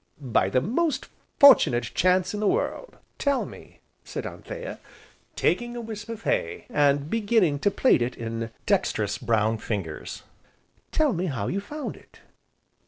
[0.19, 4.79] "By the most fortunate chance in the world." "Tell me," said Anthea,
[5.35, 10.23] taking a wisp of hay, and beginning to plait it in dexterous, brown fingers,
[10.91, 12.19] "tell me how you found it."